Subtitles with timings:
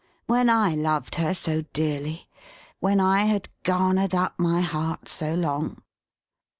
[0.25, 2.27] When I loved her so dearly!
[2.79, 5.83] When I had garnered up my heart so long!"